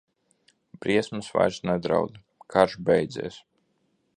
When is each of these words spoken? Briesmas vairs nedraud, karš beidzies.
Briesmas 0.85 1.29
vairs 1.35 1.59
nedraud, 1.71 2.17
karš 2.55 2.77
beidzies. 2.89 3.39